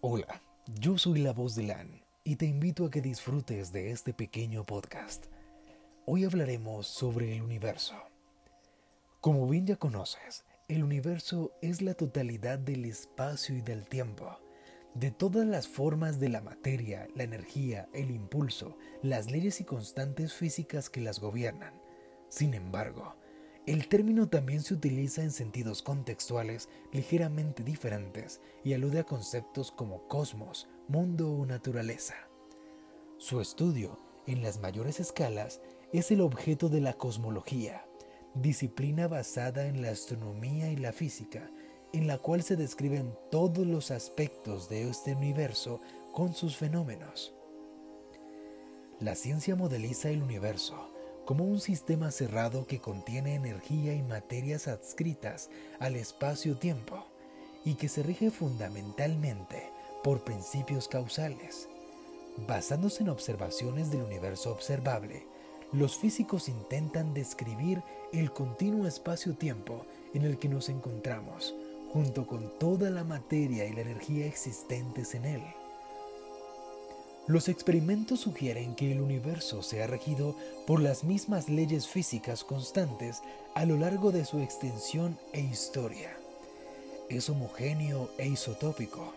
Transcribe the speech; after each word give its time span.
Hola, 0.00 0.40
yo 0.80 0.96
soy 0.96 1.18
la 1.18 1.32
voz 1.32 1.56
de 1.56 1.64
Lan 1.64 2.04
y 2.22 2.36
te 2.36 2.46
invito 2.46 2.86
a 2.86 2.90
que 2.90 3.00
disfrutes 3.00 3.72
de 3.72 3.90
este 3.90 4.14
pequeño 4.14 4.62
podcast. 4.62 5.26
Hoy 6.06 6.24
hablaremos 6.24 6.86
sobre 6.86 7.34
el 7.34 7.42
universo. 7.42 7.96
Como 9.20 9.48
bien 9.48 9.66
ya 9.66 9.74
conoces, 9.74 10.44
el 10.68 10.84
universo 10.84 11.50
es 11.62 11.82
la 11.82 11.94
totalidad 11.94 12.60
del 12.60 12.84
espacio 12.84 13.56
y 13.56 13.60
del 13.60 13.88
tiempo, 13.88 14.38
de 14.94 15.10
todas 15.10 15.44
las 15.44 15.66
formas 15.66 16.20
de 16.20 16.28
la 16.28 16.42
materia, 16.42 17.08
la 17.16 17.24
energía, 17.24 17.88
el 17.92 18.12
impulso, 18.12 18.78
las 19.02 19.32
leyes 19.32 19.60
y 19.60 19.64
constantes 19.64 20.32
físicas 20.32 20.90
que 20.90 21.00
las 21.00 21.18
gobiernan. 21.18 21.74
Sin 22.28 22.54
embargo, 22.54 23.16
el 23.68 23.86
término 23.86 24.30
también 24.30 24.62
se 24.62 24.72
utiliza 24.72 25.22
en 25.22 25.30
sentidos 25.30 25.82
contextuales 25.82 26.70
ligeramente 26.90 27.62
diferentes 27.62 28.40
y 28.64 28.72
alude 28.72 29.00
a 29.00 29.04
conceptos 29.04 29.70
como 29.70 30.08
cosmos, 30.08 30.68
mundo 30.88 31.30
o 31.30 31.44
naturaleza. 31.44 32.14
Su 33.18 33.42
estudio, 33.42 33.98
en 34.26 34.42
las 34.42 34.58
mayores 34.58 35.00
escalas, 35.00 35.60
es 35.92 36.10
el 36.10 36.22
objeto 36.22 36.70
de 36.70 36.80
la 36.80 36.94
cosmología, 36.94 37.84
disciplina 38.34 39.06
basada 39.06 39.66
en 39.66 39.82
la 39.82 39.90
astronomía 39.90 40.72
y 40.72 40.76
la 40.76 40.92
física, 40.92 41.50
en 41.92 42.06
la 42.06 42.16
cual 42.16 42.42
se 42.42 42.56
describen 42.56 43.14
todos 43.30 43.66
los 43.66 43.90
aspectos 43.90 44.70
de 44.70 44.88
este 44.88 45.14
universo 45.14 45.82
con 46.14 46.32
sus 46.32 46.56
fenómenos. 46.56 47.34
La 48.98 49.14
ciencia 49.14 49.56
modeliza 49.56 50.08
el 50.08 50.22
universo, 50.22 50.90
como 51.28 51.44
un 51.44 51.60
sistema 51.60 52.10
cerrado 52.10 52.66
que 52.66 52.80
contiene 52.80 53.34
energía 53.34 53.92
y 53.92 54.00
materias 54.00 54.66
adscritas 54.66 55.50
al 55.78 55.94
espacio-tiempo 55.94 57.04
y 57.66 57.74
que 57.74 57.90
se 57.90 58.02
rige 58.02 58.30
fundamentalmente 58.30 59.70
por 60.02 60.24
principios 60.24 60.88
causales. 60.88 61.68
Basándose 62.46 63.02
en 63.02 63.10
observaciones 63.10 63.90
del 63.90 64.04
universo 64.04 64.50
observable, 64.50 65.26
los 65.70 65.98
físicos 65.98 66.48
intentan 66.48 67.12
describir 67.12 67.82
el 68.14 68.32
continuo 68.32 68.86
espacio-tiempo 68.86 69.84
en 70.14 70.22
el 70.22 70.38
que 70.38 70.48
nos 70.48 70.70
encontramos, 70.70 71.54
junto 71.92 72.26
con 72.26 72.58
toda 72.58 72.88
la 72.88 73.04
materia 73.04 73.66
y 73.66 73.74
la 73.74 73.82
energía 73.82 74.24
existentes 74.24 75.14
en 75.14 75.26
él. 75.26 75.42
Los 77.28 77.50
experimentos 77.50 78.20
sugieren 78.20 78.74
que 78.74 78.90
el 78.90 79.02
universo 79.02 79.62
se 79.62 79.82
ha 79.82 79.86
regido 79.86 80.34
por 80.66 80.80
las 80.80 81.04
mismas 81.04 81.50
leyes 81.50 81.86
físicas 81.86 82.42
constantes 82.42 83.20
a 83.54 83.66
lo 83.66 83.76
largo 83.76 84.12
de 84.12 84.24
su 84.24 84.40
extensión 84.40 85.18
e 85.34 85.40
historia. 85.40 86.16
Es 87.10 87.28
homogéneo 87.28 88.10
e 88.16 88.28
isotópico. 88.28 89.12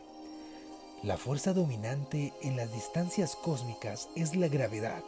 La 1.03 1.15
fuerza 1.15 1.53
dominante 1.53 2.33
en 2.41 2.57
las 2.57 2.73
distancias 2.73 3.37
cósmicas 3.37 4.09
es 4.17 4.35
la 4.35 4.49
gravedad 4.49 5.03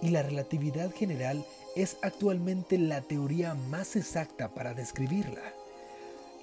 y 0.00 0.10
la 0.10 0.22
relatividad 0.22 0.94
general 0.94 1.44
es 1.74 1.96
actualmente 2.02 2.78
la 2.78 3.00
teoría 3.00 3.54
más 3.54 3.96
exacta 3.96 4.54
para 4.54 4.74
describirla. 4.74 5.42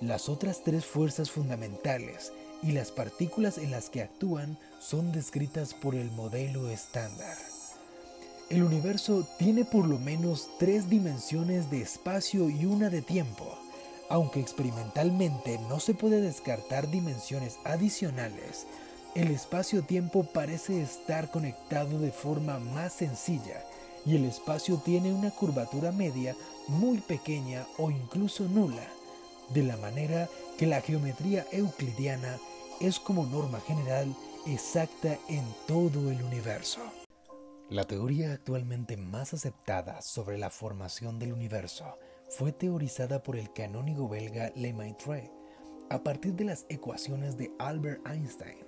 Las 0.02 0.28
otras 0.28 0.62
tres 0.66 0.86
fuerzas 0.86 1.32
fundamentales 1.32 2.34
y 2.64 2.74
las 2.74 2.92
partículas 2.92 3.58
en 3.58 3.72
las 3.72 3.90
que 3.90 4.02
actúan 4.02 4.58
son 4.82 5.12
descritas 5.12 5.74
por 5.74 5.96
el 5.96 6.12
modelo 6.12 6.70
estándar. 6.70 7.38
El 8.50 8.64
universo 8.64 9.26
tiene 9.38 9.64
por 9.64 9.88
lo 9.88 10.00
menos 10.00 10.50
tres 10.60 10.90
dimensiones 10.90 11.70
de 11.70 11.82
espacio 11.82 12.50
y 12.50 12.66
una 12.66 12.90
de 12.90 13.02
tiempo, 13.02 13.46
aunque 14.10 14.42
experimentalmente 14.42 15.60
no 15.70 15.80
se 15.80 15.94
puede 15.94 16.20
descartar 16.20 16.90
dimensiones 16.90 17.60
adicionales. 17.64 18.66
El 19.16 19.30
espacio-tiempo 19.30 20.24
parece 20.24 20.82
estar 20.82 21.30
conectado 21.32 22.00
de 22.00 22.12
forma 22.12 22.60
más 22.60 22.94
sencilla 22.94 23.64
y 24.06 24.16
el 24.16 24.26
espacio 24.26 24.78
tiene 24.78 25.14
una 25.14 25.30
curvatura 25.32 25.92
media 25.92 26.36
muy 26.68 26.98
pequeña 26.98 27.68
o 27.78 27.92
incluso 27.92 28.46
nula, 28.46 28.88
de 29.50 29.64
la 29.64 29.78
manera 29.78 30.28
que 30.58 30.66
la 30.66 30.82
geometría 30.82 31.46
euclidiana 31.52 32.40
es 32.80 33.00
como 33.00 33.26
norma 33.28 33.60
general 33.62 34.14
exacta 34.46 35.18
en 35.30 35.46
todo 35.68 36.12
el 36.12 36.24
universo. 36.24 36.82
La 37.70 37.86
teoría 37.86 38.34
actualmente 38.34 38.98
más 38.98 39.34
aceptada 39.34 40.02
sobre 40.02 40.38
la 40.38 40.50
formación 40.50 41.20
del 41.20 41.34
universo 41.34 41.96
fue 42.30 42.52
teorizada 42.52 43.24
por 43.24 43.38
el 43.38 43.54
canónigo 43.54 44.10
belga 44.10 44.52
Lemaitre 44.56 45.32
a 45.90 46.04
partir 46.04 46.34
de 46.34 46.46
las 46.46 46.66
ecuaciones 46.70 47.38
de 47.38 47.52
Albert 47.60 48.06
Einstein. 48.08 48.66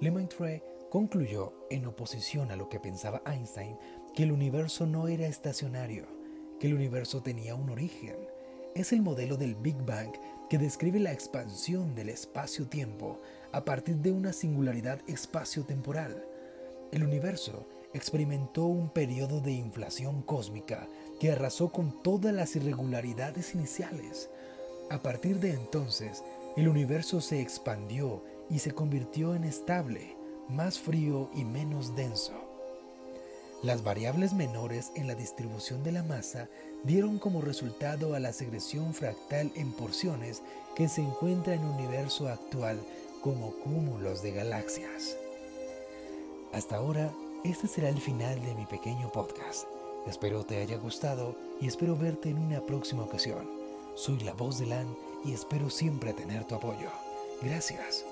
Lemaitre 0.00 0.62
concluyó, 0.90 1.54
en 1.70 1.86
oposición 1.86 2.50
a 2.50 2.56
lo 2.56 2.68
que 2.68 2.80
pensaba 2.80 3.22
Einstein, 3.26 3.76
que 4.14 4.24
el 4.24 4.32
universo 4.32 4.86
no 4.86 5.08
era 5.08 5.26
estacionario, 5.26 6.06
que 6.60 6.66
el 6.66 6.74
universo 6.74 7.22
tenía 7.22 7.54
un 7.54 7.70
origen. 7.70 8.16
Es 8.74 8.92
el 8.92 9.02
modelo 9.02 9.36
del 9.36 9.54
Big 9.54 9.76
Bang 9.86 10.10
que 10.50 10.58
describe 10.58 10.98
la 10.98 11.12
expansión 11.12 11.94
del 11.94 12.08
espacio-tiempo 12.08 13.20
a 13.52 13.64
partir 13.64 13.96
de 13.98 14.10
una 14.10 14.32
singularidad 14.32 15.00
espacio-temporal. 15.06 16.24
El 16.90 17.04
universo 17.04 17.68
experimentó 17.92 18.64
un 18.64 18.88
periodo 18.90 19.40
de 19.40 19.52
inflación 19.52 20.22
cósmica 20.22 20.88
que 21.20 21.30
arrasó 21.30 21.70
con 21.70 22.02
todas 22.02 22.34
las 22.34 22.56
irregularidades 22.56 23.54
iniciales. 23.54 24.28
A 24.90 25.00
partir 25.00 25.38
de 25.38 25.52
entonces, 25.52 26.24
el 26.56 26.66
universo 26.66 27.20
se 27.20 27.40
expandió 27.40 28.24
y 28.50 28.58
se 28.58 28.72
convirtió 28.72 29.36
en 29.36 29.44
estable, 29.44 30.16
más 30.48 30.80
frío 30.80 31.30
y 31.32 31.44
menos 31.44 31.94
denso. 31.94 32.53
Las 33.62 33.82
variables 33.82 34.34
menores 34.34 34.92
en 34.94 35.06
la 35.06 35.14
distribución 35.14 35.82
de 35.82 35.92
la 35.92 36.02
masa 36.02 36.48
dieron 36.82 37.18
como 37.18 37.40
resultado 37.40 38.14
a 38.14 38.20
la 38.20 38.32
segresión 38.32 38.92
fractal 38.92 39.50
en 39.54 39.72
porciones 39.72 40.42
que 40.74 40.88
se 40.88 41.00
encuentra 41.00 41.54
en 41.54 41.62
el 41.62 41.68
universo 41.68 42.28
actual 42.28 42.78
como 43.22 43.52
cúmulos 43.54 44.22
de 44.22 44.32
galaxias. 44.32 45.16
Hasta 46.52 46.76
ahora, 46.76 47.10
este 47.42 47.66
será 47.66 47.88
el 47.88 48.00
final 48.00 48.40
de 48.44 48.54
mi 48.54 48.66
pequeño 48.66 49.10
podcast. 49.10 49.64
Espero 50.06 50.44
te 50.44 50.58
haya 50.58 50.76
gustado 50.76 51.34
y 51.60 51.66
espero 51.66 51.96
verte 51.96 52.28
en 52.28 52.38
una 52.38 52.60
próxima 52.60 53.02
ocasión. 53.04 53.48
Soy 53.94 54.18
la 54.20 54.34
voz 54.34 54.58
de 54.58 54.66
LAN 54.66 54.94
y 55.24 55.32
espero 55.32 55.70
siempre 55.70 56.12
tener 56.12 56.44
tu 56.44 56.54
apoyo. 56.54 56.90
Gracias. 57.40 58.04